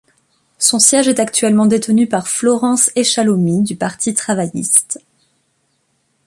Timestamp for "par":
2.09-2.27